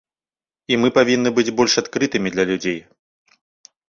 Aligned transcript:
І 0.73 0.77
мы 0.85 0.89
павінны 0.97 1.29
быць 1.39 1.53
больш 1.59 1.75
адкрытымі 1.81 2.33
для 2.37 2.43
людзей. 2.53 2.79